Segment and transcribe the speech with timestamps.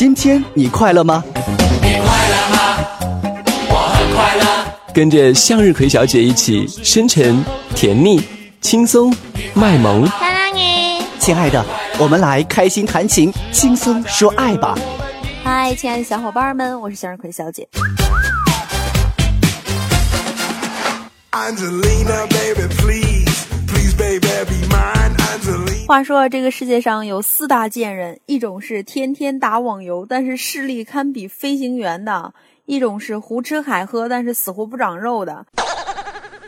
[0.00, 1.22] 今天你快乐吗？
[1.82, 2.78] 你快乐吗？
[3.68, 4.64] 我很快乐。
[4.94, 8.18] 跟着向日葵小姐一起深沉、甜蜜、
[8.62, 9.14] 轻松、
[9.52, 10.08] 卖萌。
[10.08, 11.62] 漂亮你，亲爱的，
[11.98, 14.74] 我们来开心弹琴，轻松说爱吧。
[15.44, 17.68] 嗨，亲爱的小伙伴们，我是向日葵小姐。
[25.90, 32.32] 话说这个世界上有四大贱人，一种是天天打网游，但是视力堪比飞行员的；
[32.64, 35.44] 一种是胡吃海喝，但是死活不长肉的；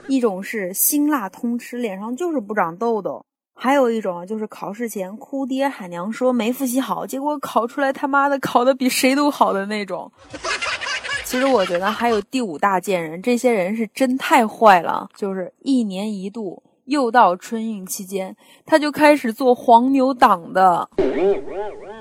[0.06, 3.20] 一种是辛辣通吃，脸上就是不长痘痘；
[3.52, 10.12] 还有一种就是考试前哭爹喊娘说没复习好，结果考出来他妈的考的比谁都好的那种。
[11.24, 16.62] 其实我觉得还有第五大贱人，这些人是真太坏了，就是一年一度。
[16.84, 18.36] 又到春运期间，
[18.66, 20.88] 他就开始做黄牛党的。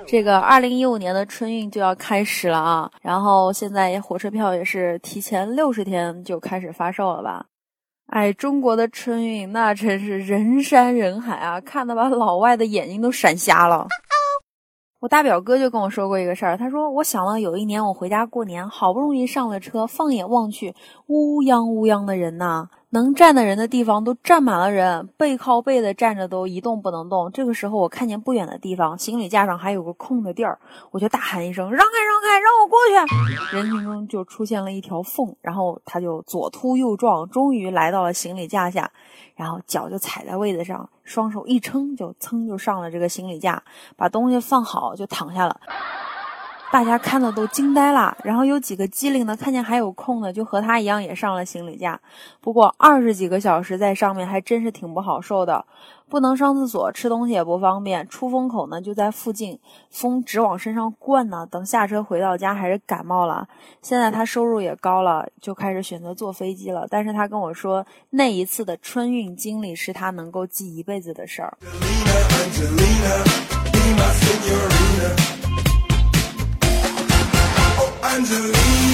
[0.08, 7.46] 这个二零一五年的春运就要开始了啊，然后现在火车票也是提前六十天就开始发售了吧？
[8.08, 13.88] 哎，中国的春运那真是人山人海啊，看得把老外的眼睛都闪瞎了。
[15.00, 20.76] 我大表哥就跟我说过一个事儿，他说我想到有一年我回家过年，好不容易上了车，放眼望去，
[21.08, 22.68] 乌泱乌泱的人呐。
[22.94, 27.32] 能站的人的地方都站满了人，背靠背的站着都一动不能动。
[27.32, 30.60] 这个时候，我看见不远的地方行李架上还有个空的地儿，
[30.92, 38.92] 我就大喊一声：“让开，让开，让我过去！”人群中就出现了一条缝，然后他就左突右撞，终于来到了行李架下，
[39.38, 43.64] 然后脚就踩在位子上，双手一撑，就噌就上了这个行李架，
[43.96, 45.58] 把东西放好就躺下了。
[46.72, 52.00] 大家看的都惊呆了，然后有几个机灵的看见还有空的，就和他一样也上了行李架。
[52.40, 55.66] 不过二十几个小时在上面还真是挺不好受的，
[56.10, 61.46] 不能上厕所，吃东西也不方便，出风口呢就在附近，风直往身上灌呢。
[61.52, 63.46] 等下车回到家还是感冒了。
[63.82, 66.88] 现在他收入也高了，就开始选择坐飞机了。
[66.90, 71.58] 但是他跟我说，那一次的春运经历是他能够记一辈子的事儿。
[78.20, 78.91] 说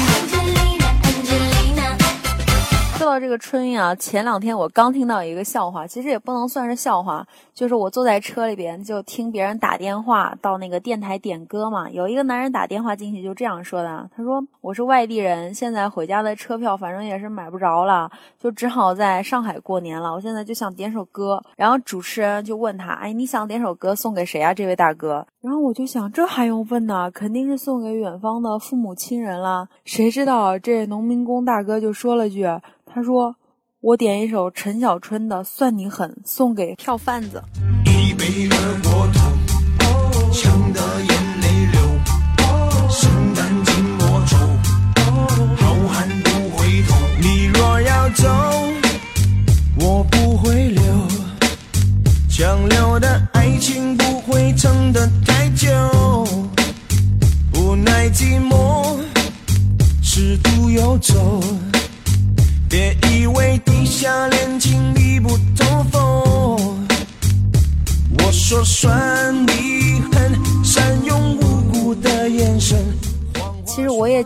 [3.20, 11.90] 这个春运啊，前两天我刚听到一个笑话，其实也不能算是笑话，就是我坐在车里边就听别人打电话到那个电台点歌嘛。
[11.90, 20.14] 有一个男人打电话进去就这样说的：“他说我是外地人，现在回家的车票反正也是买不着了，就只好在上海过年了。
[20.14, 24.54] 我现在就想点首歌。”然后主持人就问他：“哎，你想点首歌送给谁啊？
[24.54, 27.10] 这位大哥？”然后我就想，这还用问呢？
[27.12, 29.68] 肯定是送给远方的父母亲人了。
[29.86, 32.46] 谁知道这农民工大哥就说了句。
[32.90, 33.36] 他说
[33.82, 37.44] ：“我点一首陈小春的《算你狠》，送给票贩子。”
[37.86, 41.27] 一杯热过头，呛得眼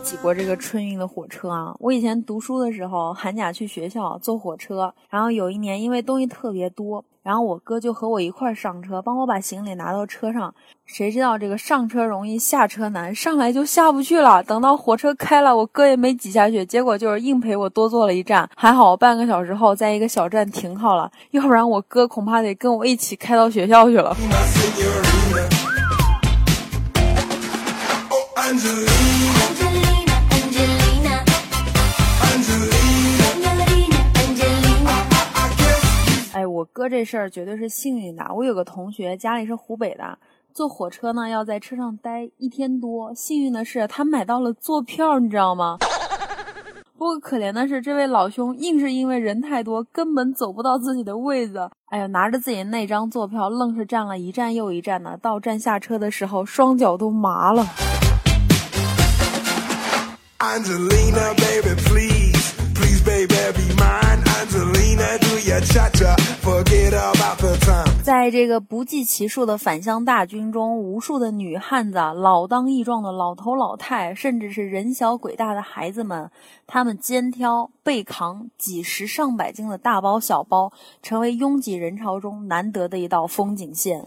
[0.02, 1.74] 挤过这个春运的火车啊！
[1.78, 10.52] 我以前读书的时候，寒假去学校坐火车，然后有一年因为东西特别多，然后我哥就和我一块上车，帮我把行李拿到车上。
[10.84, 14.42] 谁知道这个上车容易下车难，上来就下不去了。
[14.42, 18.48] 等到火车开了，我哥也没挤下去，结果就是硬陪我多坐了一站。
[18.56, 24.14] 还好半个小时后在一个小站停好了，要不然我哥恐怕得跟我一起开到学校去了。
[36.82, 38.26] 哥这事儿绝对是幸运的。
[38.34, 40.18] 我有个同学家里是湖北的，
[40.52, 43.14] 坐火车呢要在车上待一天多。
[43.14, 45.78] 幸运的是他买到了坐票，你知道吗？
[46.98, 51.70] 不过可怜的是，这位老兄硬是因为人太多，根本走不到自己的位子。
[51.90, 55.16] 哎呀，拿着自己那张坐票，愣是站了一站又一站的。
[55.18, 57.64] 到站下车的时候，双脚都麻了。
[60.40, 62.41] Angelina, baby, please,
[68.02, 76.28] 在这个不计其数的返乡大军中，无数的女汉子、老当益壮的老头老太，甚至是人小鬼大的孩子们，
[76.66, 84.02] 他们肩挑背扛几十上百斤的大包小包，成为拥挤人潮中难得的一道风景线。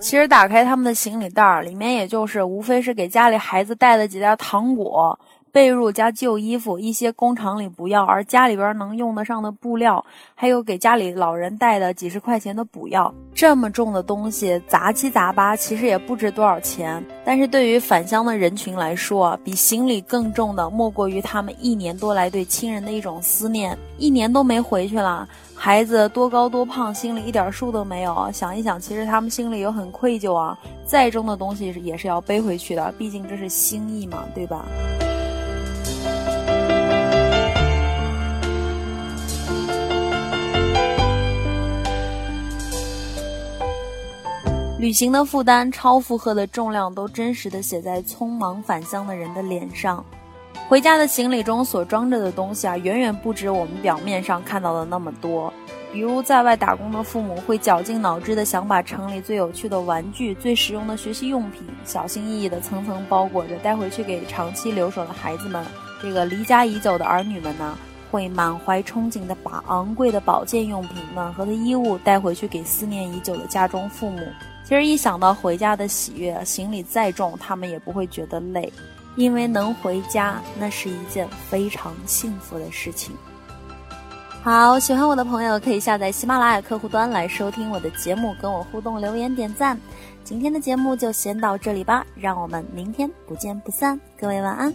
[0.00, 5.18] 其实打开他们的行李袋儿，里面也就是无非是给家里孩子带的几袋糖果。
[5.52, 10.02] 被褥加旧衣服，一些工厂里不要而家里边能用得上的布料，
[10.34, 13.12] 还有给家里老人带的几十块钱的补药。
[13.34, 17.04] 这么重的东西，杂七杂八，其实也不值多少钱。
[17.22, 23.76] 但是对于返乡的人群来说，比行李更重的，莫过于他们一年多来对亲人的一种思念。
[23.98, 28.30] 一年都没回去了，孩子多高多胖，心里一点数都没有。
[28.32, 30.58] 想一想，其实他们心里又很愧疚啊。
[30.86, 34.64] 再重的东西也是要背回去的，毕竟这是心意嘛，对吧？
[44.82, 50.04] 旅行的负担、超负荷的重量，都真实的写在匆忙返乡的人的脸上。
[50.68, 55.54] 回家的行李中所装着的东西啊，远远不止我们表面上看到的那么多。
[55.92, 65.64] 比如在外打工的父母，会绞尽脑汁的想把城里最有趣的玩具、最实用的学习用品，小心翼翼的层层包裹着带回去给长期留守的孩子们。
[66.02, 67.78] 这个离家已久的儿女们呢，
[68.10, 74.26] 会满怀憧憬的把昂贵的保健用品、暖和的衣物带回去给思念已久的家中父母。
[74.64, 78.72] 其实一想到回家的喜悦，行李再重，他们也不会觉得累，
[79.16, 83.14] 因为能回家，那是一件非常幸福的事情。
[84.42, 89.78] 好，喜欢我的朋友可以下载喜马拉雅客户端来收听我的节目，跟我互动、留言、点赞。
[90.24, 94.00] 今天的节目就先到这里吧，让我们明天不见不散。
[94.18, 94.72] 各位晚安。